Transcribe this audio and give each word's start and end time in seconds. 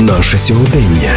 Наше 0.00 0.38
сьогодення. 0.38 1.10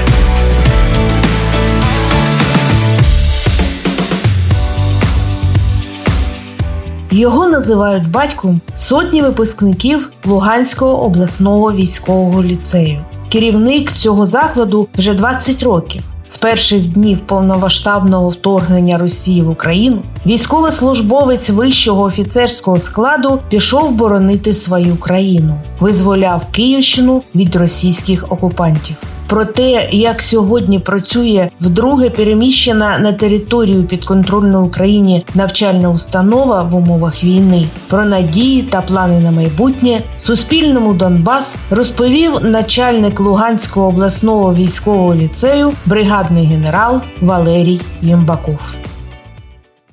Його 7.11 7.47
називають 7.47 8.09
батьком 8.09 8.61
сотні 8.75 9.21
випускників 9.21 10.09
Луганського 10.25 11.03
обласного 11.03 11.73
військового 11.73 12.43
ліцею. 12.43 12.99
Керівник 13.29 13.91
цього 13.91 14.25
закладу 14.25 14.87
вже 14.97 15.13
20 15.13 15.63
років. 15.63 16.01
З 16.27 16.37
перших 16.37 16.81
днів 16.81 17.19
повномасштабного 17.19 18.29
вторгнення 18.29 18.97
Росії 18.97 19.41
в 19.41 19.49
Україну 19.49 20.01
військовослужбовець 20.25 21.49
вищого 21.49 22.03
офіцерського 22.03 22.79
складу 22.79 23.39
пішов 23.49 23.91
боронити 23.91 24.53
свою 24.53 24.95
країну, 24.95 25.61
визволяв 25.79 26.45
Київщину 26.51 27.21
від 27.35 27.55
російських 27.55 28.31
окупантів. 28.31 28.95
Про 29.27 29.45
те, 29.45 29.89
як 29.91 30.21
сьогодні 30.21 30.79
працює 30.79 31.49
вдруге 31.61 32.09
переміщена 32.09 32.99
на 32.99 33.13
територію 33.13 33.83
підконтрольної 33.83 34.65
Україні 34.65 35.25
навчальна 35.35 35.91
установа 35.91 36.63
в 36.63 36.75
умовах 36.75 37.23
війни, 37.23 37.67
про 37.89 38.05
надії 38.05 38.61
та 38.61 38.81
плани 38.81 39.19
на 39.19 39.31
майбутнє 39.31 40.01
Суспільному 40.17 40.93
Донбас 40.93 41.55
розповів 41.69 42.31
начальник 42.41 43.19
Луганського 43.19 43.87
обласного 43.87 44.53
військового 44.53 45.15
ліцею, 45.15 45.71
бригадний 45.85 46.45
генерал 46.45 47.01
Валерій 47.21 47.81
Ємбаков. 48.01 48.59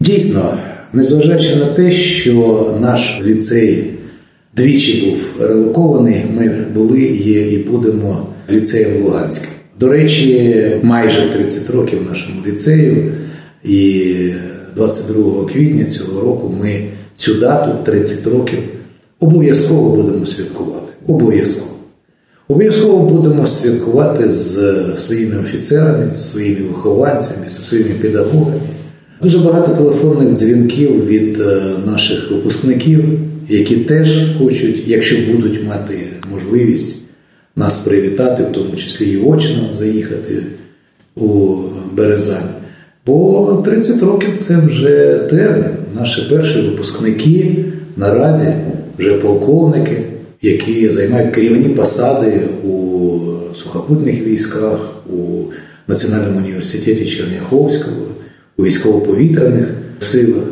Дійсно, 0.00 0.54
незважаючи 0.92 1.56
на 1.56 1.66
те, 1.66 1.92
що 1.92 2.74
наш 2.80 3.20
ліцей 3.22 3.91
двічі 4.56 5.10
був 5.10 5.46
релокований, 5.48 6.24
ми 6.34 6.66
були, 6.74 7.00
є 7.02 7.52
і 7.52 7.58
будемо 7.58 8.26
ліцеєм 8.50 9.02
Луганським. 9.04 9.48
До 9.80 9.88
речі, 9.88 10.80
майже 10.82 11.30
30 11.32 11.70
років 11.70 12.06
нашому 12.10 12.46
ліцею, 12.46 13.12
і 13.64 14.14
22 14.76 15.44
квітня 15.44 15.84
цього 15.84 16.20
року 16.20 16.54
ми 16.60 16.84
цю 17.16 17.34
дату 17.34 17.84
30 17.84 18.26
років 18.26 18.58
обов'язково 19.20 19.96
будемо 19.96 20.26
святкувати. 20.26 20.92
Обов'язково. 21.06 21.70
Обов'язково 22.48 23.06
будемо 23.06 23.46
святкувати 23.46 24.30
з 24.30 24.56
своїми 24.96 25.38
офіцерами, 25.38 26.14
з 26.14 26.30
своїми 26.30 26.68
вихованцями, 26.68 27.48
зі 27.48 27.62
своїми 27.62 27.90
педагогами. 27.90 28.60
Дуже 29.22 29.38
багато 29.38 29.74
телефонних 29.74 30.32
дзвінків 30.32 31.06
від 31.06 31.40
е, 31.40 31.62
наших 31.86 32.30
випускників, 32.30 33.04
які 33.52 33.76
теж 33.76 34.36
хочуть, 34.38 34.82
якщо 34.86 35.16
будуть 35.32 35.64
мати 35.64 35.98
можливість 36.32 37.02
нас 37.56 37.78
привітати, 37.78 38.42
в 38.42 38.52
тому 38.52 38.76
числі 38.76 39.10
і 39.10 39.16
очно 39.16 39.74
заїхати 39.74 40.42
у 41.16 41.56
Березань. 41.92 42.48
Бо 43.06 43.62
30 43.64 44.02
років 44.02 44.36
це 44.36 44.56
вже 44.56 45.18
термін. 45.30 45.70
Наші 45.94 46.22
перші 46.30 46.60
випускники 46.60 47.64
наразі 47.96 48.52
вже 48.98 49.14
полковники, 49.14 50.04
які 50.42 50.88
займають 50.88 51.34
керівні 51.34 51.68
посади 51.68 52.40
у 52.64 53.20
сухопутних 53.54 54.26
військах, 54.26 54.96
у 55.12 55.42
Національному 55.88 56.38
університеті 56.38 57.06
Черняховського, 57.06 58.06
у 58.56 58.64
військово-повітряних 58.64 59.68
силах. 60.00 60.44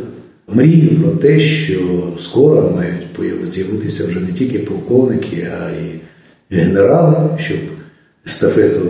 Мрію 0.52 1.02
про 1.02 1.10
те, 1.10 1.40
що 1.40 2.02
скоро 2.18 2.72
мають 2.76 3.48
з'явитися 3.48 4.06
вже 4.06 4.20
не 4.20 4.32
тільки 4.32 4.58
полковники, 4.58 5.48
а 5.62 5.70
й 5.70 6.00
генерали, 6.58 7.16
щоб 7.38 7.58
естафету 8.26 8.80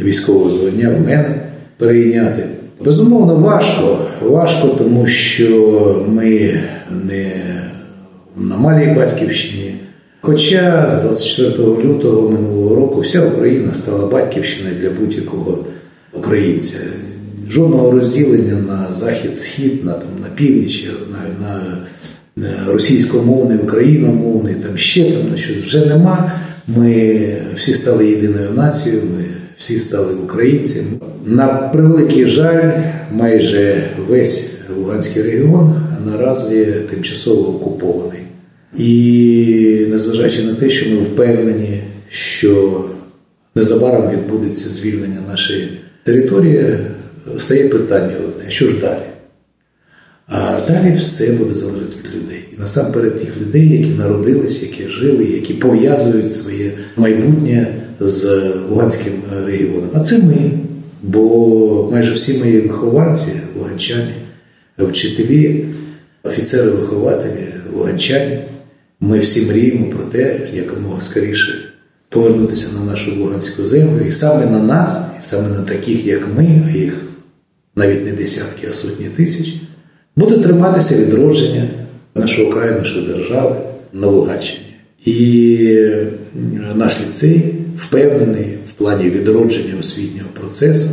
військового 0.00 0.50
звання 0.50 0.88
в 0.88 1.00
мене 1.00 1.40
перейняти. 1.78 2.46
Безумовно, 2.84 3.36
важко. 3.36 3.98
Важко, 4.22 4.68
тому 4.68 5.06
що 5.06 6.04
ми 6.08 6.60
не 7.06 7.32
на 8.36 8.56
малій 8.56 8.94
батьківщині. 8.94 9.74
Хоча 10.20 10.90
з 10.92 11.02
24 11.02 11.68
лютого 11.68 12.30
минулого 12.30 12.74
року 12.74 13.00
вся 13.00 13.26
Україна 13.26 13.74
стала 13.74 14.06
батьківщиною 14.06 14.74
для 14.80 14.90
будь-якого 14.90 15.58
українця. 16.12 16.78
Жодного 17.50 17.90
розділення 17.90 18.54
на 18.68 18.94
захід-схід, 18.94 19.84
на 19.84 19.92
там 19.92 20.08
на 20.22 20.28
північ, 20.36 20.84
я 20.84 20.90
знаю, 20.90 21.30
на 21.40 22.72
російськомовний, 22.72 23.58
україномовний, 23.58 24.54
там 24.54 24.76
ще 24.76 25.10
там 25.10 25.30
на 25.30 25.36
що 25.36 25.54
вже 25.62 25.86
нема. 25.86 26.32
Ми 26.66 27.18
всі 27.56 27.74
стали 27.74 28.10
єдиною 28.10 28.50
нацією, 28.50 29.02
ми 29.16 29.24
всі 29.58 29.78
стали 29.78 30.14
українцями. 30.14 30.88
На 31.26 31.46
превеликий 31.46 32.26
жаль, 32.26 32.72
майже 33.12 33.88
весь 34.08 34.50
Луганський 34.78 35.22
регіон 35.22 35.80
наразі 36.06 36.66
тимчасово 36.90 37.48
окупований. 37.48 38.20
І 38.78 39.86
незважаючи 39.90 40.42
на 40.42 40.54
те, 40.54 40.70
що 40.70 40.90
ми 40.90 40.96
впевнені, 40.96 41.82
що 42.08 42.84
незабаром 43.54 44.10
відбудеться 44.10 44.70
звільнення 44.70 45.20
нашої 45.30 45.68
території, 46.04 46.78
стає 47.38 47.68
питання 47.68 48.16
одне: 48.16 48.50
що 48.50 48.68
ж 48.68 48.80
далі? 48.80 49.02
А 50.28 50.60
далі 50.68 50.96
все 50.98 51.32
буде 51.32 51.54
залежати 51.54 51.96
від 51.96 52.22
людей. 52.22 52.44
І 52.56 52.60
насамперед 52.60 53.20
тих 53.20 53.36
людей, 53.40 53.68
які 53.68 53.90
народились, 53.90 54.62
які 54.62 54.88
жили, 54.88 55.24
які 55.24 55.54
пов'язують 55.54 56.34
своє 56.34 56.72
майбутнє 56.96 57.82
з 58.00 58.52
Луганським 58.70 59.12
регіоном. 59.46 59.90
А 59.94 60.00
це 60.00 60.18
ми. 60.18 60.50
Бо 61.02 61.88
майже 61.92 62.14
всі 62.14 62.38
мої 62.38 62.60
вихованці, 62.60 63.32
луганчані, 63.58 64.14
вчителі, 64.78 65.66
офіцери-вихователі, 66.22 67.52
луганчані, 67.76 68.38
ми 69.00 69.18
всі 69.18 69.46
мріємо 69.46 69.86
про 69.86 70.04
те, 70.04 70.40
якомога 70.54 71.00
скоріше 71.00 71.54
повернутися 72.08 72.68
на 72.78 72.84
нашу 72.84 73.16
Луганську 73.16 73.64
землю. 73.64 74.04
І 74.06 74.10
саме 74.10 74.46
на 74.46 74.58
нас, 74.58 75.06
і 75.20 75.22
саме 75.22 75.48
на 75.48 75.62
таких, 75.62 76.06
як 76.06 76.28
ми, 76.36 76.62
а 76.68 76.76
їх 76.76 77.02
навіть 77.76 78.04
не 78.04 78.12
десятки, 78.12 78.66
а 78.70 78.72
сотні 78.72 79.06
тисяч 79.06 79.54
буде 80.16 80.38
триматися 80.38 80.96
відродження 80.96 81.68
нашого 82.14 82.50
краю, 82.50 82.78
нашої 82.78 83.06
держави 83.06 83.56
на 83.92 84.06
Луганщині. 84.06 84.60
І 85.04 85.68
наш 86.74 87.00
ліцей 87.00 87.54
впевнений 87.76 88.58
в 88.68 88.72
плані 88.72 89.04
відродження 89.04 89.74
освітнього 89.80 90.28
процесу, 90.40 90.88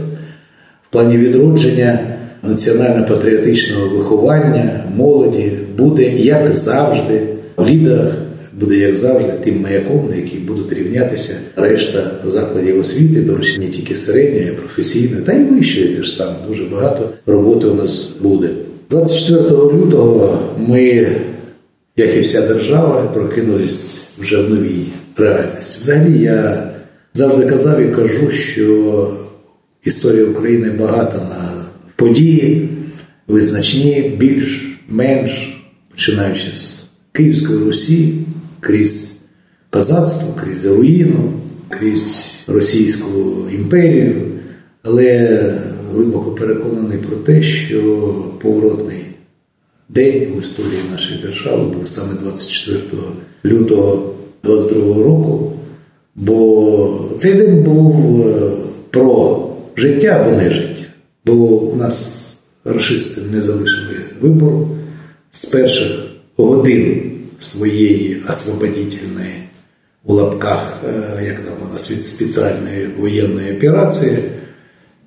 в 0.90 0.92
плані 0.92 1.18
відродження 1.18 2.18
національно-патріотичного 2.44 3.90
виховання, 3.90 4.84
молоді 4.96 5.52
буде, 5.78 6.10
як 6.10 6.54
завжди, 6.54 7.28
в 7.58 7.68
лідерах. 7.68 8.14
Буде, 8.62 8.78
як 8.78 8.96
завжди, 8.96 9.34
тим 9.44 9.62
маяком, 9.62 10.10
на 10.10 10.16
який 10.16 10.40
будуть 10.40 10.74
рівнятися 10.74 11.34
решта 11.56 12.12
закладів 12.26 12.80
освіти, 12.80 13.22
до 13.22 13.36
речі, 13.36 13.60
не 13.60 13.68
тільки 13.68 13.96
середньої, 13.96 14.52
а 14.54 14.60
професійної, 14.60 15.24
та 15.24 15.34
й 15.34 15.44
вищої 15.44 15.96
теж 15.96 16.12
саме. 16.12 16.36
Дуже 16.48 16.64
багато 16.64 17.10
роботи 17.26 17.68
у 17.68 17.76
нас 17.76 18.18
буде. 18.22 18.50
24 18.90 19.50
лютого 19.50 20.40
ми, 20.58 20.84
як 21.98 22.16
і 22.18 22.20
вся 22.20 22.42
держава, 22.42 23.02
прокинулись 23.02 24.02
вже 24.20 24.38
в 24.38 24.50
новій 24.50 24.86
реальності. 25.18 25.78
Взагалі, 25.82 26.24
я 26.24 26.70
завжди 27.14 27.46
казав 27.46 27.82
і 27.82 27.96
кажу, 27.96 28.30
що 28.30 29.18
історія 29.86 30.26
України 30.26 30.70
багата 30.80 31.18
на 31.18 31.66
події, 31.96 32.70
визначні, 33.28 34.16
більш, 34.18 34.78
менш, 34.90 35.58
починаючи 35.92 36.52
з 36.56 36.92
Київської 37.12 37.60
Русі, 37.60 38.14
крізь 38.62 39.22
козацтво, 39.70 40.34
крізь 40.44 40.66
руїну, 40.66 41.34
крізь 41.70 42.26
Російську 42.48 43.10
імперію. 43.54 44.28
Але 44.84 45.40
глибоко 45.92 46.32
переконаний 46.32 46.98
про 46.98 47.16
те, 47.16 47.42
що 47.42 47.82
поворотний 48.42 49.06
день 49.90 50.34
в 50.36 50.40
історії 50.40 50.82
нашої 50.92 51.22
держави 51.22 51.66
був 51.66 51.88
саме 51.88 52.14
24 52.14 52.82
лютого 53.46 54.14
22 54.44 55.04
року, 55.04 55.52
бо 56.16 57.10
цей 57.18 57.34
день 57.34 57.64
був 57.64 58.22
е, 58.28 58.52
про 58.90 59.40
життя 59.76 60.08
або 60.08 60.38
не 60.38 60.50
життя. 60.50 60.86
Бо 61.26 61.34
у 61.62 61.76
нас 61.76 62.28
расисти 62.66 63.22
не 63.32 63.42
залишили 63.42 63.96
вибору 64.22 64.68
з 65.32 65.46
перших 65.46 65.92
годин 66.38 67.11
своєї 67.44 68.24
освободительної 68.30 69.34
у 70.06 70.14
лапках, 70.14 70.80
е, 70.88 71.26
як 71.26 71.36
там 71.36 71.54
від 71.92 72.06
спеціальної 72.06 72.90
воєнної 73.00 73.58
операції 73.58 74.18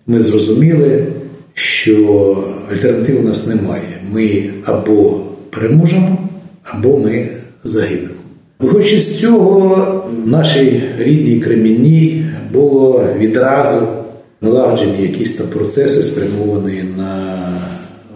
ми 0.06 0.20
зрозуміли, 0.20 1.06
що 1.54 1.94
альтернатив 2.70 3.20
у 3.20 3.28
нас 3.28 3.46
немає. 3.46 4.00
Ми 4.12 4.50
або 4.64 5.20
переможемо, 5.50 6.28
або 6.64 6.98
ми 6.98 7.28
загинемо. 7.64 8.14
Виходячи 8.58 9.00
з 9.00 9.20
цього, 9.20 10.04
в 10.24 10.28
нашій 10.28 10.82
рідній 10.98 11.40
Кремінній 11.40 12.26
було 12.52 13.08
відразу 13.18 13.86
налагоджені 14.40 15.02
якісь 15.02 15.32
там 15.32 15.46
процеси, 15.46 16.02
спрямовані 16.02 16.84
на 16.96 17.34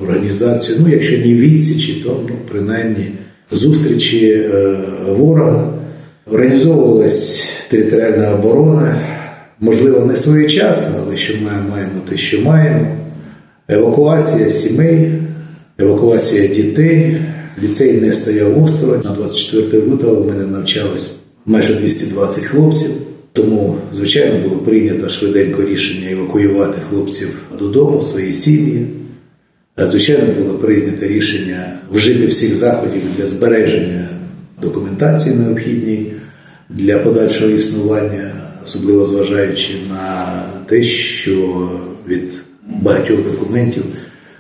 організацію, 0.03 0.79
ну, 0.81 0.89
якщо 0.89 1.19
не 1.19 1.35
відсічі, 1.35 2.03
то 2.05 2.21
ну, 2.29 2.35
принаймні 2.51 3.13
зустрічі 3.51 4.31
е, 4.31 4.77
ворога. 5.09 5.73
Організовувалась 6.31 7.51
територіальна 7.71 8.35
оборона, 8.35 9.01
можливо, 9.61 10.07
не 10.07 10.17
своєчасно, 10.17 10.95
але 11.07 11.17
що 11.17 11.35
маємо, 11.43 11.71
маємо 11.71 12.01
те, 12.11 12.17
що 12.17 12.41
маємо. 12.41 12.87
Евакуація 13.69 14.51
сімей, 14.51 15.13
евакуація 15.79 16.47
дітей. 16.47 17.23
Ліцей 17.63 18.01
не 18.01 18.13
стояв 18.13 18.65
осторонь. 18.65 19.01
На 19.05 19.11
24 19.11 19.83
лютого 19.83 20.15
в 20.15 20.27
мене 20.27 20.47
навчалось 20.47 21.17
майже 21.47 21.75
220 21.75 22.45
хлопців. 22.45 22.91
Тому, 23.33 23.77
звичайно, 23.93 24.49
було 24.49 24.57
прийнято 24.61 25.09
швиденько 25.09 25.63
рішення 25.63 26.11
евакуювати 26.11 26.79
хлопців 26.91 27.29
додому, 27.59 28.03
свої 28.03 28.35
сім'ї. 28.35 28.87
Звичайно, 29.87 30.35
було 30.35 30.59
прийнято 30.59 31.07
рішення 31.07 31.79
вжити 31.93 32.27
всіх 32.27 32.55
заходів 32.55 33.03
для 33.17 33.27
збереження 33.27 34.09
документації 34.63 35.35
необхідній 35.35 36.13
для 36.71 36.99
подальшого 36.99 37.51
існування, 37.51 38.33
особливо 38.65 39.05
зважаючи 39.07 39.69
на 39.91 40.43
те, 40.67 40.83
що 40.83 41.69
від 42.09 42.33
багатьох 42.83 43.25
документів 43.25 43.83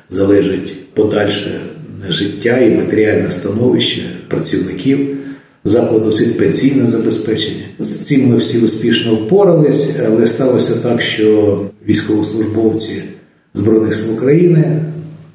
залежить 0.09 0.95
подальше 0.95 1.61
життя 2.09 2.59
і 2.59 2.71
матеріальне 2.71 3.31
становище 3.31 4.03
працівників 4.29 5.17
закладу 5.65 6.09
освіти, 6.09 6.33
пенсійне 6.33 6.87
забезпечення. 6.87 7.65
З 7.79 8.07
цим 8.07 8.29
ми 8.29 8.37
всі 8.37 8.59
успішно 8.59 9.15
впорались, 9.15 9.91
але 10.07 10.27
сталося 10.27 10.77
так, 10.77 11.03
що 11.03 11.61
військовослужбовці 11.89 13.03
Збройних 13.55 13.95
сил 13.95 14.15
України 14.15 14.83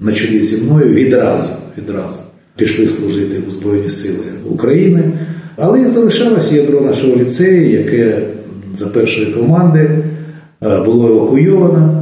на 0.04 0.14
чолі 0.14 0.44
зі 0.44 0.58
мною 0.58 0.94
відразу 0.94 1.52
відразу 1.78 2.20
пішли 2.58 2.88
служити 2.88 3.42
у 3.48 3.52
Збройні 3.52 3.90
Сили 3.90 4.26
України, 4.50 5.04
але 5.58 5.88
залишалося 5.88 6.56
ядро 6.56 6.82
нашого 6.82 7.16
ліцею, 7.16 7.72
яке 7.72 8.22
за 8.74 8.88
першої 8.88 9.26
команди 9.26 9.90
було 10.86 11.08
евакуйовано. 11.08 12.00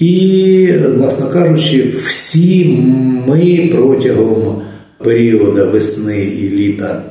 І, 0.00 0.68
власно 0.96 1.26
кажучи, 1.26 1.94
всі 2.06 2.78
ми 3.28 3.70
протягом 3.72 4.62
періоду 5.04 5.70
весни 5.72 6.18
і 6.18 6.50
літа 6.50 7.02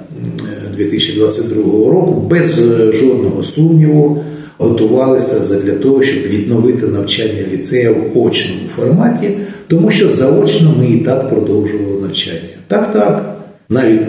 2022 0.77 1.63
року 1.91 2.27
без 2.29 2.55
жодного 2.93 3.43
сумніву 3.43 4.23
готувалися 4.57 5.57
для 5.57 5.73
того, 5.73 6.01
щоб 6.01 6.23
відновити 6.23 6.87
навчання 6.87 7.43
ліцею 7.53 7.95
в 8.13 8.19
очному 8.19 8.61
форматі, 8.75 9.37
тому 9.67 9.91
що 9.91 10.09
заочно 10.09 10.75
ми 10.79 10.87
і 10.87 10.97
так 10.97 11.29
продовжували 11.29 12.01
навчання. 12.01 12.57
Так, 12.67 12.93
так. 12.93 13.33
Навіть 13.69 14.01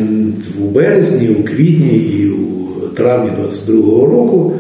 у 0.62 0.64
березні, 0.64 1.28
у 1.28 1.44
квітні 1.44 1.98
і 1.98 2.30
у 2.30 2.88
травні 2.88 3.30
2022 3.36 4.06
року 4.06 4.52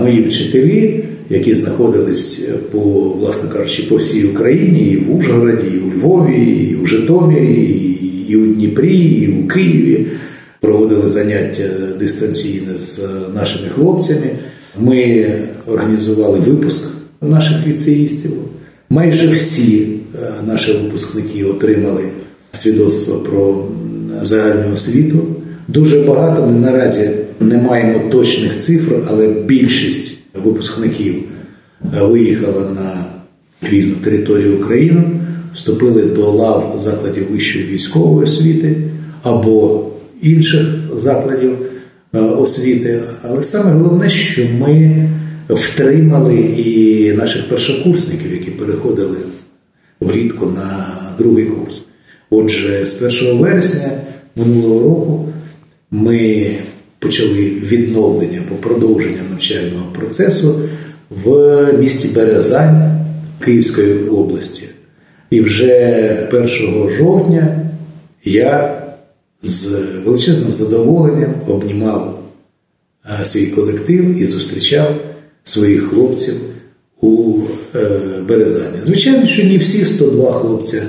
мої 0.00 0.22
вчителі 0.22 1.04
які 1.30 1.54
знаходились 1.54 2.40
по, 2.70 2.80
власне 3.18 3.48
кажучи, 3.48 3.82
по 3.82 3.96
всій 3.96 4.24
Україні, 4.24 4.80
і 4.80 4.96
в 4.96 5.16
Ужгороді, 5.16 5.66
і 5.74 5.78
у 5.78 5.98
Львові, 5.98 6.68
і 6.70 6.76
у 6.76 6.86
Житомирі, 6.86 7.96
і 8.28 8.36
у 8.36 8.46
Дніпрі, 8.46 8.98
і 8.98 9.28
у 9.28 9.48
Києві. 9.48 10.06
Проводили 10.60 11.08
заняття 11.08 11.68
дистанційне 11.98 12.78
з 12.78 13.00
нашими 13.34 13.68
хлопцями. 13.68 14.30
Ми 14.80 15.32
організували 15.66 16.38
випуск 16.38 16.90
наших 17.22 17.66
ліцеїстів. 17.66 18.30
Майже 18.90 19.28
всі 19.28 19.88
е, 20.22 20.32
наші 20.46 20.72
випускники 20.72 21.44
отримали 21.44 22.02
свідоцтво 22.52 23.14
про 23.14 23.64
загальну 24.22 24.72
освіту. 24.72 25.26
Дуже 25.68 26.00
багато 26.00 26.46
ми 26.46 26.52
наразі 26.52 27.10
не 27.40 27.58
маємо 27.58 28.10
точних 28.10 28.58
цифр, 28.58 28.92
але 29.08 29.28
більшість 29.28 30.14
випускників 30.44 31.14
е, 31.94 32.02
виїхали 32.02 32.60
на 32.74 33.04
вільну 33.68 33.94
територію 33.94 34.56
України, 34.56 35.04
вступили 35.54 36.02
до 36.02 36.30
лав 36.30 36.74
закладів 36.78 37.32
вищої 37.32 37.64
військової 37.64 38.24
освіти 38.24 38.76
або 39.22 39.84
інших 40.22 40.66
закладів 40.96 41.56
освіти. 42.20 43.00
Але 43.22 43.42
саме 43.42 43.72
головне, 43.72 44.10
що 44.10 44.46
ми 44.58 45.08
втримали 45.48 46.36
і 46.36 47.12
наших 47.12 47.48
першокурсників, 47.48 48.32
які 48.32 48.50
переходили 48.50 49.16
влітку 50.00 50.46
на 50.46 50.96
другий 51.18 51.44
курс. 51.44 51.86
Отже, 52.30 52.86
з 52.86 53.02
1 53.02 53.38
вересня 53.38 53.90
минулого 54.36 54.80
року 54.80 55.28
ми 55.90 56.50
почали 56.98 57.42
відновлення 57.44 58.42
або 58.46 58.56
продовження 58.56 59.22
навчального 59.30 59.92
процесу 59.92 60.60
в 61.24 61.72
місті 61.78 62.08
Березань 62.08 63.00
Київської 63.40 64.08
області. 64.08 64.62
І 65.30 65.40
вже 65.40 66.28
1 66.32 66.48
жовтня 66.90 67.60
я 68.24 68.83
з 69.44 69.68
величезним 70.04 70.52
задоволенням 70.52 71.34
обнімав 71.48 72.22
е, 73.20 73.24
свій 73.24 73.46
колектив 73.46 74.04
і 74.04 74.26
зустрічав 74.26 75.00
своїх 75.44 75.88
хлопців 75.88 76.34
у 77.00 77.40
е, 77.74 78.00
Березані. 78.28 78.76
Звичайно, 78.82 79.26
що 79.26 79.44
не 79.44 79.58
всі 79.58 79.84
102 79.84 80.32
хлопці 80.32 80.82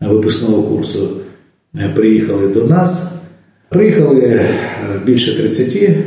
випускного 0.00 0.62
курсу 0.62 1.10
е, 1.78 1.92
приїхали 1.94 2.48
до 2.48 2.64
нас. 2.64 3.06
Приїхали 3.68 4.46
більше 5.06 5.36
30 5.36 5.74
е, 5.74 6.04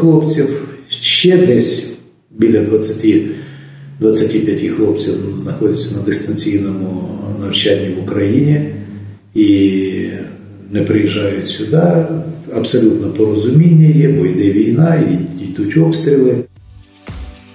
хлопців, 0.00 0.48
ще 0.88 1.46
десь 1.46 1.92
біля 2.30 2.60
20 2.62 2.96
25 4.00 4.70
хлопців 4.70 5.14
знаходяться 5.36 5.96
на 5.96 6.02
дистанційному 6.02 7.08
навчанні 7.40 7.94
в 7.94 8.02
Україні 8.02 8.74
і 9.34 10.10
не 10.70 10.82
приїжджають 10.82 11.48
сюди. 11.48 12.06
Абсолютно 12.56 13.08
порозуміння 13.08 13.88
є, 13.88 14.08
бо 14.08 14.26
йде 14.26 14.50
війна, 14.52 14.94
і 14.94 15.44
йдуть 15.44 15.76
обстріли. 15.76 16.44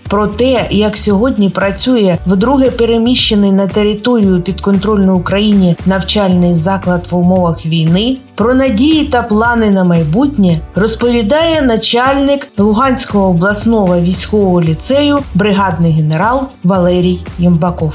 Про 0.09 0.27
те, 0.27 0.67
як 0.71 0.97
сьогодні 0.97 1.49
працює 1.49 2.17
вдруге 2.27 2.71
переміщений 2.71 3.51
на 3.51 3.67
територію 3.67 4.41
підконтрольної 4.41 5.19
Україні 5.19 5.75
навчальний 5.85 6.53
заклад 6.53 7.07
в 7.11 7.15
умовах 7.15 7.65
війни, 7.65 8.17
про 8.35 8.53
надії 8.53 9.05
та 9.05 9.23
плани 9.23 9.69
на 9.69 9.83
майбутнє 9.83 10.59
розповідає 10.75 11.61
начальник 11.61 12.47
Луганського 12.57 13.29
обласного 13.29 14.01
військового 14.01 14.61
ліцею, 14.61 15.17
бригадний 15.35 15.91
генерал 15.91 16.47
Валерій 16.63 17.19
Ємбаков. 17.39 17.93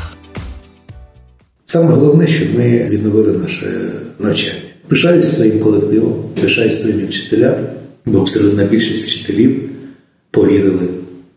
Саме 1.66 1.94
головне, 1.94 2.26
щоб 2.26 2.54
ми 2.54 2.88
відновили 2.88 3.32
наше 3.32 3.92
навчання. 4.18 4.67
Пишаюсь 4.88 5.34
своїм 5.34 5.58
колективом, 5.58 6.24
пишаюсь 6.40 6.80
своїми 6.80 7.04
вчителями, 7.04 7.66
бо 8.06 8.20
абсолютна 8.20 8.64
більшість 8.64 9.04
вчителів 9.04 9.70
повірили 10.30 10.88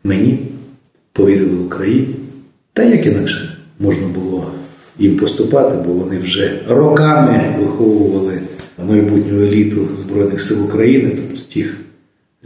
мені 0.04 0.40
повірили 1.14 1.58
Україні. 1.58 2.16
Та 2.74 2.84
як 2.84 3.06
інакше 3.06 3.58
можна 3.80 4.08
було 4.08 4.52
їм 5.00 5.18
поступати, 5.18 5.76
бо 5.88 5.94
вони 5.94 6.20
вже 6.20 6.60
роками 6.68 7.56
виховували 7.60 8.42
майбутню 8.88 9.42
еліту 9.42 9.88
Збройних 9.98 10.42
сил 10.42 10.66
України, 10.66 11.12
тобто 11.16 11.54
тих 11.54 11.78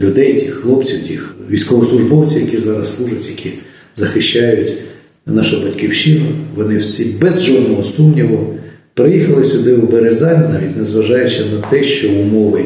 людей, 0.00 0.40
тих 0.40 0.54
хлопців, 0.54 1.08
тих 1.08 1.34
військовослужбовців, 1.50 2.40
які 2.40 2.58
зараз 2.58 2.96
служать, 2.96 3.26
які 3.28 3.52
захищають 3.96 4.78
нашу 5.26 5.62
батьківщину. 5.62 6.26
Вони 6.54 6.76
всі 6.76 7.04
без 7.04 7.44
жодного 7.44 7.82
сумніву 7.82 8.54
приїхали 8.96 9.44
сюди 9.44 9.72
у 9.72 9.86
Березань, 9.86 10.44
навіть 10.52 10.76
незважаючи 10.76 11.44
на 11.44 11.60
те, 11.70 11.82
що 11.82 12.10
умови 12.10 12.64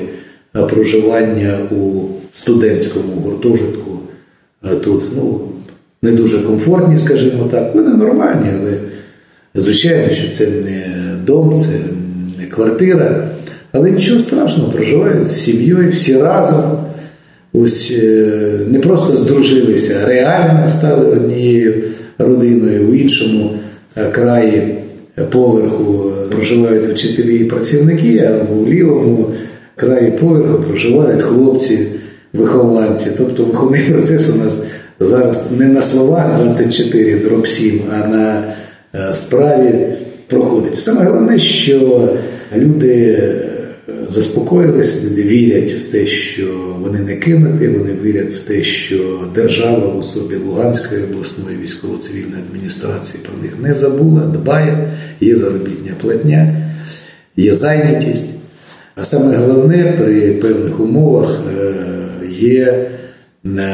проживання 0.53 1.59
у 1.71 2.05
студентському 2.33 3.13
гуртожитку 3.13 3.99
тут 4.85 5.03
ну, 5.17 5.41
не 6.03 6.11
дуже 6.11 6.39
комфортні, 6.39 6.99
скажімо 6.99 7.49
так. 7.51 7.75
Вони 7.75 7.89
нормальні, 7.89 8.51
але 8.61 8.73
звичайно, 9.55 10.11
що 10.11 10.33
це 10.33 10.47
не 10.47 10.87
дом, 11.27 11.59
це 11.59 11.69
не 12.41 12.47
квартира. 12.47 13.29
Але 13.73 13.91
нічого 13.91 14.21
страшного, 14.21 14.73
проживають 14.73 15.27
з 15.27 15.41
сім'єю 15.41 15.91
всі 15.91 16.17
разом. 16.17 16.63
Ось 17.53 17.93
е, 18.03 18.61
не 18.69 18.79
просто 18.79 19.17
здружилися, 19.17 20.07
реально 20.07 20.69
стали 20.69 21.07
однією 21.07 21.85
родиною 22.19 22.89
у 22.89 22.95
іншому 22.95 23.51
е, 23.97 24.11
краї 24.11 24.80
поверху 25.31 26.13
проживають 26.31 26.87
вчителі 26.87 27.37
і 27.37 27.45
працівники, 27.45 28.29
а 28.29 28.53
у 28.53 28.67
лівому 28.67 29.31
краї 29.77 30.11
поверху 30.11 30.63
проживають 30.63 31.23
хлопці, 31.23 31.87
вихованці. 32.33 33.11
Тобто 33.19 33.45
виховний 33.45 33.81
процес 33.81 34.29
у 34.29 34.39
нас 34.45 34.59
зараз 35.01 35.47
не 35.59 35.67
на 35.67 35.83
словах 35.83 36.39
24 36.39 37.15
дроб 37.15 37.47
7, 37.47 37.81
а 37.93 38.07
на 38.07 38.45
е, 38.95 39.15
справі 39.15 39.87
проходить. 40.27 40.81
Саме 40.81 41.05
головне, 41.05 41.39
що 41.39 42.09
люди 42.57 43.19
заспокоїлися, 44.09 45.01
люди 45.05 45.23
вірять 45.23 45.71
в 45.73 45.91
те, 45.91 46.07
що 46.07 46.77
вони 46.81 46.99
не 46.99 47.17
кинуті, 47.17 47.69
вони 47.69 47.95
вірять 48.03 48.31
в 48.31 48.41
те, 48.41 48.63
що 48.63 49.29
держава 49.35 49.87
в 49.87 49.99
особі 49.99 50.37
Луганської 50.37 51.03
обласної 51.05 51.57
військово-цивільної 51.63 52.43
адміністрації 52.49 53.19
про 53.23 53.43
них 53.43 53.53
не 53.63 53.75
забула, 53.75 54.21
дбає, 54.21 54.93
є 55.21 55.37
заробітня 55.37 55.93
платня, 56.03 56.55
є 57.37 57.55
зайнятість. 57.55 58.29
А 58.97 59.05
саме 59.05 59.37
головне, 59.37 59.95
при 59.99 60.33
певних 60.33 60.81
умовах 60.81 61.41
е, 61.59 61.73
є 62.29 62.91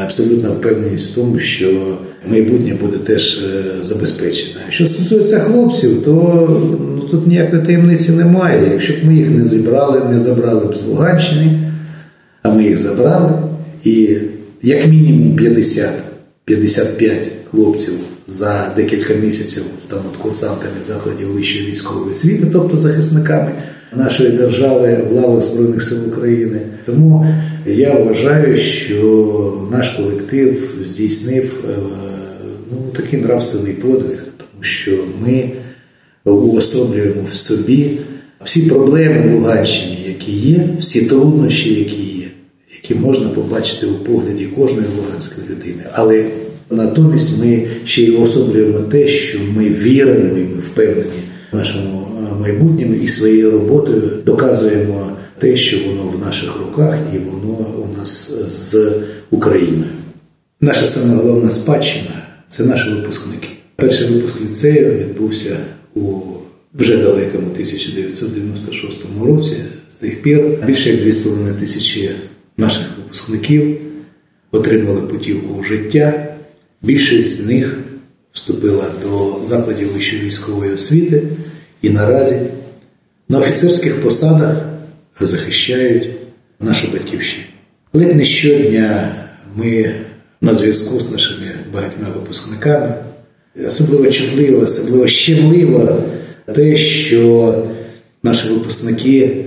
абсолютна 0.03 0.49
впевненість 0.49 1.11
в 1.11 1.15
тому, 1.15 1.39
що 1.39 1.97
майбутнє 2.29 2.77
буде 2.81 2.97
теж 2.97 3.37
е, 3.37 3.63
забезпечене. 3.81 4.61
Що 4.69 4.87
стосується 4.87 5.39
хлопців, 5.39 6.01
то 6.03 6.13
тут 7.11 7.27
ніякої 7.27 7.61
таємниці 7.61 8.11
немає. 8.11 8.69
Якщо 8.71 8.93
б 8.93 8.97
ми 9.03 9.15
їх 9.15 9.29
не 9.29 9.45
зібрали, 9.45 10.01
не 10.09 10.19
забрали 10.19 10.65
б 10.65 10.75
з 10.75 10.85
Луганщини, 10.85 11.71
а 12.43 12.49
ми 12.51 12.63
їх 12.63 12.77
забрали, 12.77 13.31
і 13.83 14.17
як 14.61 14.87
мінімум 14.87 15.37
50-55 16.47 17.27
хлопців 17.51 17.93
за 18.27 18.71
декілька 18.75 19.13
місяців 19.13 19.63
стануть 19.79 20.17
курсантами 20.21 20.83
закладів 20.83 21.33
вищої 21.33 21.65
військової 21.65 22.11
освіти, 22.11 22.47
тобто 22.51 22.77
захисниками 22.77 23.51
нашої 23.95 24.31
держави 24.31 25.05
в 25.09 25.13
лавах 25.13 25.41
Збройних 25.41 25.83
сил 25.83 26.07
України. 26.07 26.61
Тому 26.85 27.33
я 27.65 27.93
вважаю, 27.93 28.55
що 28.55 29.67
наш 29.71 29.89
колектив 29.89 30.69
здійснив 30.85 31.53
е, 31.69 31.77
ну, 32.71 32.77
такий 32.93 33.19
нравственний 33.19 33.73
подвиг, 33.73 34.25
тому 34.37 34.63
що 34.63 35.05
ми 35.21 35.49
уособлюємо 36.31 37.27
в 37.31 37.35
собі 37.35 37.97
всі 38.43 38.61
проблеми 38.61 39.35
Луганщини, 39.35 39.97
які 40.07 40.31
є, 40.31 40.69
всі 40.79 41.05
труднощі, 41.05 41.73
які 41.73 42.01
є, 42.01 42.27
які 42.75 42.95
можна 42.95 43.29
побачити 43.29 43.85
у 43.85 43.93
погляді 43.93 44.45
кожної 44.45 44.87
луганської 44.97 45.47
людини. 45.49 45.83
Але 45.93 46.25
натомість 46.69 47.39
ми 47.43 47.67
ще 47.85 48.03
й 48.03 48.09
уособлюємо 48.09 48.79
те, 48.79 49.07
що 49.07 49.39
ми 49.55 49.69
віримо 49.69 50.37
і 50.37 50.41
ми 50.41 50.57
впевнені 50.71 51.21
в 51.51 51.55
нашому 51.55 52.07
майбутньому 52.41 52.93
і 52.93 53.07
своєю 53.07 53.51
роботою 53.51 54.11
доказуємо 54.25 55.11
те, 55.39 55.55
що 55.55 55.77
воно 55.87 56.03
в 56.09 56.25
наших 56.25 56.59
руках, 56.59 56.99
і 57.15 57.17
воно 57.17 57.57
у 57.57 57.97
нас 57.97 58.33
з 58.49 58.91
Україною. 59.31 59.91
Наша 60.61 60.87
саме 60.87 61.15
головна 61.15 61.49
спадщина 61.49 62.27
це 62.47 62.63
наші 62.63 62.89
випускники. 62.89 63.47
Перший 63.75 64.07
випуск 64.07 64.41
ліцею 64.41 64.97
відбувся 64.99 65.57
у 65.97 66.37
вже 66.73 66.97
далекому 66.97 67.47
1996 67.51 69.01
році. 69.25 69.63
З 69.91 69.95
тих 69.95 70.21
пір 70.21 70.63
більше 70.65 70.89
як 70.89 70.99
2,5 70.99 71.59
тисячі 71.59 72.11
наших 72.57 72.87
випускників 72.97 73.81
отримали 74.51 75.01
путівку 75.01 75.53
у 75.53 75.63
життя. 75.63 76.35
Більшість 76.81 77.43
з 77.43 77.45
них 77.45 77.79
вступила 78.33 78.85
до 79.01 79.39
закладів 79.43 79.93
вищої 79.93 80.21
військової 80.21 80.71
освіти 80.71 81.27
і 81.81 81.89
наразі 81.89 82.39
на 83.29 83.39
офіцерських 83.39 84.01
посадах 84.01 84.57
захищають 85.19 86.09
нашу 86.59 86.87
батьківщину. 86.91 87.43
Але 87.93 88.13
не 88.13 88.25
щодня 88.25 89.15
ми 89.55 89.95
на 90.41 90.53
зв'язку 90.55 90.99
з 90.99 91.11
нашими 91.11 91.51
багатьма 91.73 92.09
випускниками. 92.09 92.95
Особливо 93.65 94.11
чутливо, 94.11 94.61
особливо 94.61 95.07
щемливо 95.07 96.03
те, 96.53 96.75
що 96.75 97.55
наші 98.23 98.49
випускники 98.49 99.45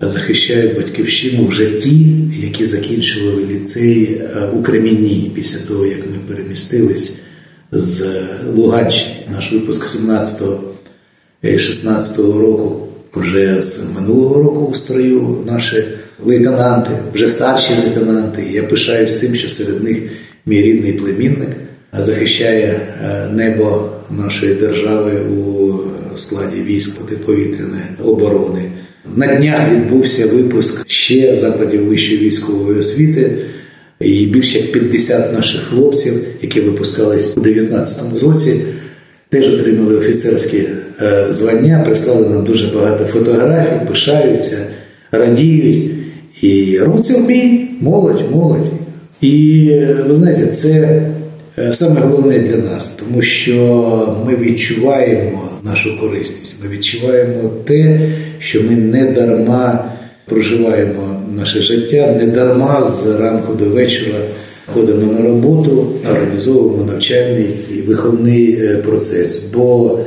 захищають 0.00 0.76
батьківщину 0.76 1.46
вже 1.46 1.70
ті, 1.70 2.06
які 2.42 2.66
закінчували 2.66 3.46
ліцей 3.46 4.22
у 4.52 4.62
Кремінні 4.62 5.32
після 5.34 5.58
того, 5.58 5.86
як 5.86 5.98
ми 5.98 6.18
перемістились 6.28 7.12
з 7.72 8.04
Луганщини. 8.54 9.14
Наш 9.32 9.52
випуск 9.52 9.86
17 9.86 10.42
16-го 11.44 12.40
року, 12.40 12.86
вже 13.14 13.60
з 13.60 13.84
минулого 13.94 14.42
року 14.42 14.68
у 14.70 14.74
строю 14.74 15.44
наші 15.46 15.84
лейтенанти, 16.24 16.90
вже 17.14 17.28
старші 17.28 17.74
лейтенанти. 17.84 18.44
Я 18.52 18.62
пишаюсь 18.62 19.14
тим, 19.14 19.34
що 19.34 19.48
серед 19.48 19.84
них 19.84 20.02
мій 20.46 20.62
рідний 20.62 20.92
племінник 20.92 21.48
захищає 21.98 22.80
е, 23.04 23.28
небо 23.32 23.90
нашої 24.10 24.54
держави 24.54 25.12
у 25.20 25.70
складі 26.16 26.60
військ 26.62 26.96
протиповітряної 26.96 27.82
оборони. 28.04 28.72
На 29.16 29.34
днях 29.34 29.72
відбувся 29.72 30.26
випуск 30.26 30.88
ще 30.88 31.36
закладів 31.36 31.86
вищої 31.86 32.18
військової 32.18 32.78
освіти. 32.78 33.36
І 34.00 34.26
більше 34.26 34.58
як 34.58 34.72
50 34.72 35.32
наших 35.32 35.60
хлопців, 35.60 36.14
які 36.42 36.60
випускались 36.60 37.36
у 37.36 37.40
19-му 37.40 38.18
році, 38.18 38.60
теж 39.28 39.54
отримали 39.54 39.96
офіцерські 39.96 40.68
е, 41.02 41.26
звання, 41.28 41.82
прислали 41.86 42.28
нам 42.28 42.44
дуже 42.44 42.66
багато 42.66 43.04
фотографій, 43.04 43.86
пишаються, 43.88 44.66
радіють. 45.12 45.90
І 46.42 46.78
рвуться 46.78 47.18
в 47.18 47.26
бій, 47.26 47.68
молодь, 47.80 48.30
молодь. 48.30 48.72
І 49.20 49.70
ви 50.08 50.14
знаєте, 50.14 50.46
це 50.46 50.70
е, 50.70 51.10
саме 51.72 52.00
головне 52.00 52.38
для 52.38 52.56
нас, 52.56 52.90
тому 52.90 53.22
що 53.22 54.24
ми 54.26 54.36
відчуваємо 54.36 55.50
нашу 55.62 56.00
корисність, 56.00 56.58
ми 56.64 56.70
відчуваємо 56.70 57.50
те, 57.64 58.10
що 58.38 58.62
ми 58.62 58.76
не 58.76 59.04
дарма 59.04 59.92
проживаємо 60.26 61.22
наше 61.36 61.62
життя, 61.62 62.16
не 62.20 62.26
дарма 62.26 62.84
з 62.84 63.06
ранку 63.06 63.54
до 63.54 63.64
вечора 63.64 64.18
ходимо 64.74 65.12
на 65.12 65.22
роботу, 65.22 65.92
організовуємо 66.10 66.84
навчальний 66.92 67.56
і 67.76 67.80
виховний 67.80 68.52
е, 68.52 68.76
процес. 68.76 69.44
Бо 69.54 69.98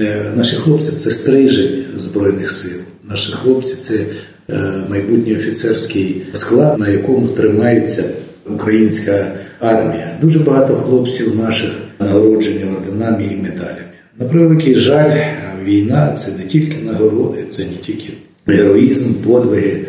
е, 0.00 0.32
наші 0.36 0.56
хлопці 0.56 0.90
це 0.90 1.10
стрижень 1.10 1.84
Збройних 1.98 2.50
сил, 2.50 2.78
наші 3.10 3.32
хлопці 3.32 3.74
це 3.80 3.94
е, 4.50 4.84
майбутній 4.90 5.36
офіцерський 5.36 6.22
склад, 6.32 6.78
на 6.78 6.88
якому 6.88 7.28
тримається 7.28 8.04
українська 8.54 9.32
армія. 9.60 10.18
Дуже 10.20 10.38
багато 10.38 10.74
хлопців 10.74 11.36
наших 11.36 11.70
нагороджені 12.00 12.64
орденами 12.64 13.24
і 13.24 13.42
медалями. 13.42 13.88
На 14.18 14.26
превеликий 14.26 14.74
жаль, 14.74 15.20
війна 15.64 16.12
це 16.12 16.32
не 16.32 16.44
тільки 16.44 16.82
нагороди, 16.82 17.44
це 17.50 17.64
не 17.64 17.76
тільки 17.76 18.12
героїзм, 18.46 19.14
подвиги. 19.14 19.84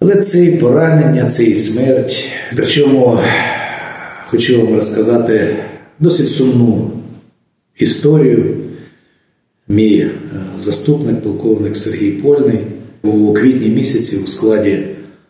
Але 0.00 0.14
це 0.16 0.44
і 0.44 0.50
поранення, 0.50 1.30
це 1.30 1.44
і 1.44 1.54
смерть. 1.54 2.24
Причому 2.56 3.18
хочу 4.26 4.58
вам 4.58 4.74
розказати 4.74 5.56
досить 5.98 6.28
сумну 6.28 6.90
історію. 7.78 8.56
Мій 9.68 9.98
е, 9.98 10.10
заступник, 10.56 11.22
полковник 11.22 11.76
Сергій 11.76 12.10
Польний 12.10 12.58
у 13.02 13.32
квітні 13.34 13.68
місяці 13.68 14.16
у 14.16 14.26
складі 14.26 14.84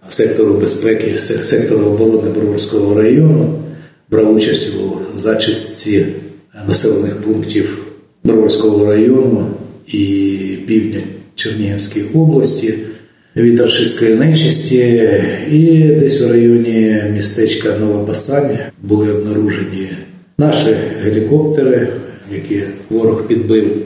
сектору 0.09 0.55
безпеки, 0.55 1.19
сектору 1.19 1.87
оборони 1.87 2.31
Броварського 2.31 2.95
району 2.95 3.59
брав 4.11 4.35
участь 4.35 4.75
у 4.75 5.19
зачистці 5.19 6.07
населених 6.69 7.17
пунктів 7.17 7.79
Броварського 8.25 8.87
району 8.87 9.47
і 9.87 9.99
півдня 10.67 11.01
Чернігівської 11.35 12.05
області 12.15 12.75
від 13.37 13.61
рашистської 13.61 14.15
нечисті, 14.15 15.11
і 15.51 15.83
десь 16.01 16.21
у 16.21 16.29
районі 16.29 17.03
містечка 17.13 17.77
Нова 17.79 18.05
Басань 18.05 18.59
були 18.83 19.13
обнаружені 19.13 19.89
наші 20.39 20.77
гелікоптери, 21.03 21.89
які 22.35 22.63
ворог 22.91 23.27
підбив 23.27 23.77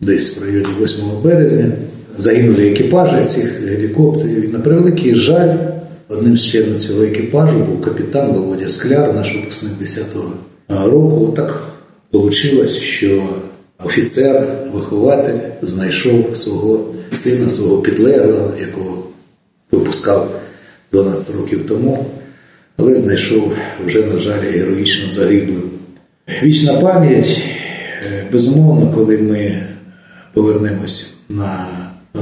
десь 0.00 0.36
в 0.36 0.42
районі 0.42 0.66
8 0.82 1.04
березня. 1.24 1.72
Загинули 2.18 2.68
екіпажі 2.68 3.24
цих 3.24 3.60
гелікоптерів. 3.60 4.44
І 4.44 4.48
на 4.48 4.58
превеликий 4.58 5.14
жаль, 5.14 5.56
одним 6.08 6.36
з 6.36 6.44
членів 6.44 6.78
цього 6.78 7.02
екіпажу 7.02 7.58
був 7.58 7.80
капітан 7.80 8.32
Володя 8.32 8.68
Скляр, 8.68 9.14
наш 9.14 9.34
випускник 9.34 9.72
10-го 9.82 10.32
року. 10.68 11.32
Так 11.36 11.68
вийшло, 12.12 12.66
що 12.66 13.28
офіцер, 13.84 14.46
вихователь 14.74 15.38
знайшов 15.62 16.36
свого 16.36 16.94
сина, 17.12 17.50
свого 17.50 17.82
підлеглого, 17.82 18.52
якого 18.60 19.04
випускав 19.72 20.40
12 20.92 21.36
років 21.36 21.66
тому, 21.68 22.06
але 22.76 22.96
знайшов 22.96 23.52
вже, 23.86 24.02
на 24.02 24.18
жаль, 24.18 24.40
героїчно 24.40 25.10
загиблим. 25.10 25.62
Вічна 26.42 26.74
пам'ять, 26.80 27.40
е, 28.06 28.24
безумовно, 28.32 28.92
коли 28.94 29.18
ми 29.18 29.62
повернемось 30.32 31.14
на 31.28 31.66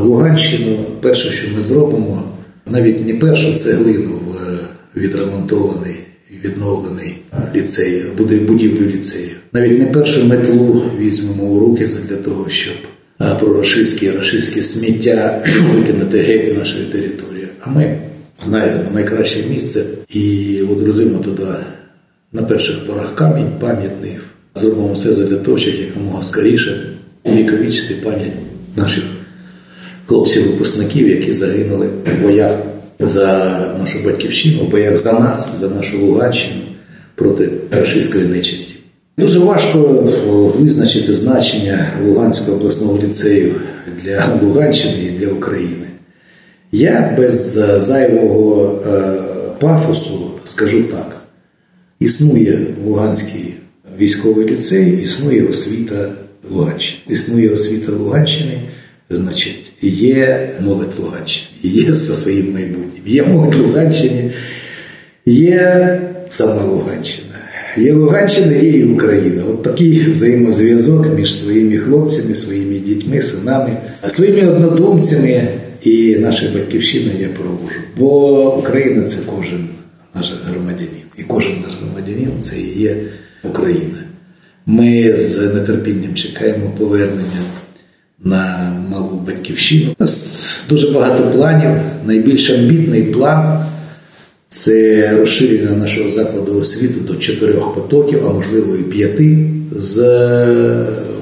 Луганщину, 0.01 0.79
перше, 1.01 1.31
що 1.31 1.49
ми 1.57 1.63
зробимо, 1.63 2.23
навіть 2.67 3.07
не 3.07 3.15
першу 3.15 3.55
цеглину 3.55 4.21
в 4.27 4.37
е, 4.37 4.59
відремонтований 4.97 5.97
відновлений 6.45 7.17
ліцей, 7.55 8.05
буде 8.17 8.39
будівлю 8.39 8.87
ліцею. 8.87 9.31
Навіть 9.53 9.79
не 9.79 9.87
першу 9.87 10.25
метлу 10.25 10.83
візьмемо 10.99 11.43
у 11.43 11.61
руки 11.61 11.89
для 12.09 12.17
того, 12.17 12.49
щоб 12.49 12.75
прорашистське 13.41 14.07
і 14.07 14.11
рашистське 14.11 14.63
сміття 14.63 15.45
викинути 15.75 16.19
геть 16.19 16.49
з 16.49 16.57
нашої 16.57 16.85
території. 16.85 17.49
А 17.61 17.71
ми 17.71 17.99
знайдемо 18.41 18.91
найкраще 18.95 19.47
місце 19.47 19.85
і 20.09 20.61
одрузимо 20.63 21.19
туди 21.19 21.47
на 22.33 22.43
перших 22.43 22.87
порах 22.87 23.15
камінь 23.15 23.53
пам'ятний. 23.61 24.17
Зробимо 24.55 24.93
все 24.93 25.15
для 25.15 25.37
того, 25.37 25.59
щоб 25.59 25.75
якомога 25.75 26.23
скоріше 26.23 26.93
увіковічити 27.25 27.95
пам'ять 27.95 28.33
наших 28.77 29.05
хлопців-випускників, 30.07 31.09
які 31.09 31.33
загинули 31.33 31.87
в 31.87 32.23
боях 32.23 32.53
за 32.99 33.27
нашу 33.81 34.05
батьківщину, 34.05 34.65
в 34.65 34.71
боях 34.71 34.97
за 34.97 35.13
нас, 35.13 35.49
за 35.61 35.69
нашу 35.69 36.07
Луганщину 36.07 36.61
проти 37.15 37.51
рашистської 37.71 38.25
нечисті. 38.25 38.75
Дуже 39.19 39.39
важко 39.39 39.79
визначити 40.59 41.15
значення 41.15 41.93
Луганського 42.05 42.57
обласного 42.57 42.99
ліцею 42.99 43.55
для 44.03 44.39
Луганщини 44.43 45.05
і 45.05 45.11
для 45.11 45.29
України. 45.29 45.87
Я 46.73 47.15
без 47.17 47.61
зайвого 47.79 48.79
е, 48.87 49.13
пафосу 49.61 50.31
скажу 50.45 50.83
так: 50.83 51.17
існує 52.01 52.67
Луганський 52.87 53.55
військовий 53.99 54.49
ліцей, 54.49 55.03
існує 55.03 55.47
освіта 55.47 56.13
Луганщини. 56.51 57.01
Існує 57.09 57.49
освіта 57.49 57.93
Луганщини, 57.93 58.63
значить, 59.11 59.66
є 59.83 60.51
молодь 60.61 60.95
Луганщини, 60.99 61.51
є 61.63 61.93
за 61.93 62.15
своїм 62.15 62.53
майбутнім, 62.53 63.03
є 63.07 63.23
молодь 63.23 63.55
Луганщини, 63.55 64.33
є 65.27 66.01
сама 66.29 66.65
Луганщина. 66.65 67.37
Є 67.79 67.93
Луганщина, 67.93 68.53
є 68.53 68.71
і 68.71 68.85
Україна. 68.85 69.43
От 69.45 69.63
такий 69.63 70.11
взаємозв'язок 70.11 71.07
між 71.17 71.35
своїми 71.35 71.79
хлопцями, 71.79 72.35
своїми 72.35 72.79
дітьми, 72.79 73.21
синами, 73.21 73.77
своїми 74.07 74.49
однодумцями 74.49 75.49
і 75.83 76.17
нашою 76.17 76.53
батьківщиною 76.55 77.19
я 77.21 77.29
провожу. 77.29 77.81
Бо 77.99 78.57
Україна 78.57 79.03
це 79.03 79.19
кожен 79.37 79.69
наш 80.15 80.35
громадянин. 80.45 81.07
І 81.19 81.23
кожен 81.23 81.53
наш 81.67 81.75
громадянин 81.81 82.31
це 82.41 82.61
і 82.61 82.81
є 82.81 82.97
Україна. 83.45 84.05
Ми 84.67 85.17
з 85.17 85.37
нетерпінням 85.39 86.15
чекаємо 86.15 86.71
повернення 86.79 87.43
на 88.25 88.73
малу 88.91 89.23
батьківщину. 89.27 89.95
У 89.99 90.03
нас 90.03 90.37
дуже 90.69 90.91
багато 90.91 91.31
планів. 91.31 91.71
Найбільш 92.07 92.51
амбітний 92.51 93.03
план 93.03 93.67
це 94.49 95.11
розширення 95.19 95.71
нашого 95.71 96.11
закладу 96.11 96.59
освіти 96.59 97.01
до 97.01 97.15
чотирьох 97.15 97.75
потоків, 97.75 98.27
а 98.27 98.33
можливо 98.33 98.77
і 98.77 98.83
п'яти 98.83 99.51
з 99.73 99.97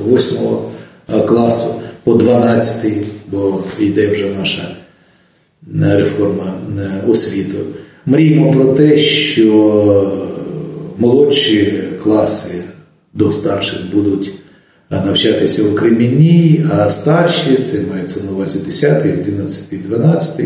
восьмого 0.04 0.70
класу 1.28 1.74
по 2.04 2.14
12, 2.14 2.92
бо 3.30 3.64
йде 3.78 4.08
вже 4.08 4.26
наша 4.38 4.76
реформа 5.96 6.54
освіти. 7.08 7.58
Мріємо 8.06 8.50
про 8.50 8.64
те, 8.64 8.96
що 8.96 9.52
молодші 10.98 11.84
класи 12.02 12.54
до 13.14 13.32
старших 13.32 13.78
будуть 13.92 14.32
навчатися 14.90 15.62
у 15.62 15.74
Кремінній, 15.74 16.64
а 16.72 16.90
старші, 16.90 17.56
це 17.64 17.78
мається 17.90 18.20
на 18.24 18.32
увазі 18.32 18.58
10, 18.66 19.04
11, 19.04 19.88
12, 19.88 20.40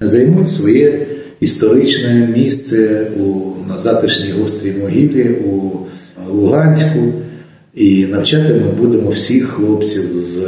займуть 0.00 0.48
своє 0.48 1.06
історичне 1.40 2.28
місце 2.36 3.06
у, 3.20 3.40
на 3.68 3.78
затишній 3.78 4.32
гострій 4.32 4.72
могилі 4.72 5.30
у 5.30 5.70
Луганську. 6.30 7.12
І 7.74 8.06
навчати 8.06 8.54
ми 8.54 8.72
будемо 8.72 9.10
всіх 9.10 9.48
хлопців 9.48 10.04
з 10.16 10.38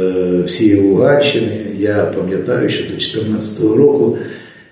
всієї 0.41 0.81
Луганщини. 0.81 1.65
Я 1.79 2.13
пам'ятаю, 2.17 2.69
що 2.69 2.83
до 2.83 2.89
2014 2.89 3.59
року 3.59 4.17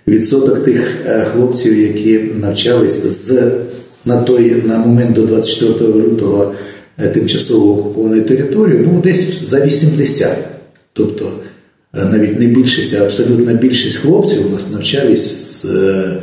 відсоток 0.08 0.64
тих 0.64 0.98
е, 1.06 1.26
хлопців, 1.34 1.80
які 1.80 2.18
навчались 2.18 3.06
з 3.06 3.52
на 4.06 4.22
той 4.22 4.64
на 4.66 4.78
момент 4.78 5.14
до 5.14 5.26
24 5.26 5.94
лютого 5.94 6.44
е, 6.44 6.56
тимчасово 7.08 7.80
окупованої 7.80 8.22
території, 8.22 8.84
був 8.84 9.02
десь 9.02 9.44
за 9.44 9.66
80. 9.66 10.38
Тобто 10.94 11.32
Е, 11.94 12.06
навіть 12.06 12.40
не 12.40 12.46
більшість, 12.46 12.96
а 12.96 13.04
абсолютна 13.04 13.54
більшість 13.54 13.98
хлопців 13.98 14.48
у 14.48 14.50
нас 14.50 14.72
навчались 14.72 15.62
з 15.62 15.66
е, 15.66 16.22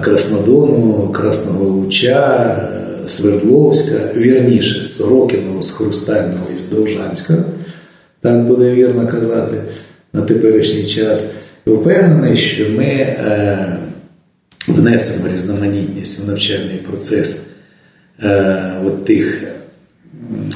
Краснодону, 0.00 1.12
Красного 1.12 1.64
Луча, 1.64 2.56
е, 3.04 3.08
Свердловська, 3.08 4.12
вірніше, 4.16 4.82
з 4.82 4.96
Сорокиного, 4.96 5.62
з 5.62 5.70
Хрустального 5.70 6.46
і 6.54 6.56
з 6.56 6.68
Довжанська, 6.68 7.44
так 8.20 8.44
буде 8.46 8.72
вірно 8.72 9.08
казати 9.08 9.62
на 10.12 10.22
теперішній 10.22 10.86
час. 10.86 11.26
Впевнений, 11.66 12.36
що 12.36 12.70
ми 12.70 13.16
внесемо 14.68 15.28
різноманітність 15.34 16.24
в 16.24 16.28
навчальний 16.28 16.76
процес 16.76 17.36
от 18.84 19.04
тих 19.04 19.53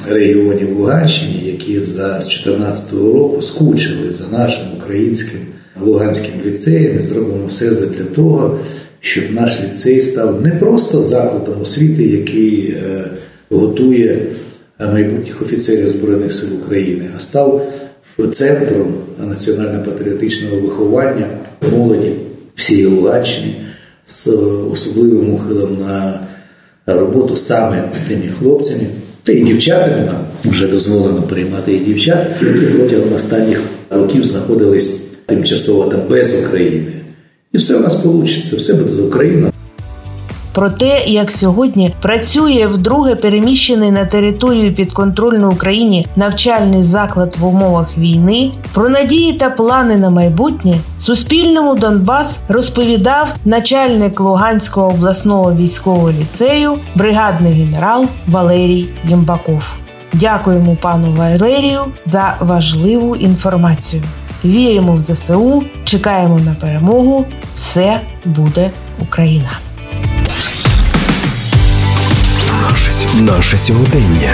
регіонів 0.09 0.79
Луганщини, 0.79 1.41
які 1.43 1.79
за 1.79 2.21
з 2.21 2.27
2014 2.27 2.93
року 2.93 3.41
скучили 3.41 4.13
за 4.13 4.37
нашим 4.37 4.63
українським 4.77 5.39
Луганським 5.81 6.33
ліцеєм 6.45 6.97
і 6.99 7.01
зробимо 7.01 7.45
все 7.47 7.69
для 7.69 8.05
того, 8.05 8.59
щоб 8.99 9.23
наш 9.31 9.63
ліцей 9.63 10.01
став 10.01 10.41
не 10.41 10.51
просто 10.51 11.01
закладом 11.01 11.61
освіти, 11.61 12.03
який 12.03 12.71
е, 12.71 13.05
готує 13.49 14.25
майбутніх 14.79 15.41
офіцерів 15.41 15.89
Збройних 15.89 16.33
сил 16.33 16.49
України, 16.63 17.09
а 17.15 17.19
став 17.19 17.71
центром 18.31 18.93
національно-патріотичного 19.27 20.59
виховання 20.59 21.27
молоді 21.71 22.11
всієї 22.55 22.85
Луганщини 22.85 23.55
з 24.05 24.27
особливим 24.71 25.33
ухилом 25.33 25.77
на 25.81 26.19
роботу 26.85 27.35
саме 27.35 27.89
з 27.93 28.01
тими 28.01 28.33
хлопцями. 28.39 28.85
Та 29.23 29.31
й 29.31 29.43
дівчатами 29.43 30.05
нам 30.05 30.51
вже 30.53 30.67
дозволено 30.67 31.21
приймати 31.21 31.73
і 31.73 31.79
дівчат, 31.79 32.27
які 32.41 32.65
протягом 32.65 33.13
останніх 33.13 33.61
років 33.89 34.25
знаходились 34.25 34.99
тимчасово 35.25 35.91
там 35.91 36.01
без 36.09 36.35
України. 36.45 36.85
І 37.53 37.57
все 37.57 37.75
у 37.75 37.79
нас 37.79 38.05
вийде, 38.05 38.57
все 38.57 38.73
буде 38.73 39.01
Україна. 39.01 39.48
Про 40.51 40.69
те, 40.69 41.03
як 41.05 41.31
сьогодні 41.31 41.93
працює 42.01 42.67
вдруге 42.71 43.15
переміщений 43.15 43.91
на 43.91 44.05
територію 44.05 44.73
підконтрольної 44.73 45.53
Україні 45.53 46.07
навчальний 46.15 46.81
заклад 46.81 47.35
в 47.39 47.45
умовах 47.45 47.97
війни, 47.97 48.51
про 48.73 48.89
надії 48.89 49.33
та 49.33 49.49
плани 49.49 49.97
на 49.97 50.09
майбутнє 50.09 50.75
Суспільному 50.99 51.75
Донбас 51.75 52.39
розповідав 52.47 53.33
начальник 53.45 54.19
Луганського 54.19 54.87
обласного 54.87 55.53
військового 55.53 56.11
ліцею, 56.11 56.73
бригадний 56.95 57.53
генерал 57.53 58.05
Валерій 58.27 58.89
Ємбаков. 59.05 59.63
Дякуємо 60.13 60.77
пану 60.81 61.13
Валерію 61.13 61.81
за 62.05 62.35
важливу 62.39 63.15
інформацію. 63.15 64.03
Віримо 64.45 64.93
в 64.93 65.01
ЗСУ, 65.01 65.63
чекаємо 65.83 66.39
на 66.39 66.53
перемогу. 66.53 67.25
Все 67.55 68.01
буде 68.25 68.71
Україна. 68.99 69.49
Наше 73.19 73.57
сьогодення. 73.57 74.31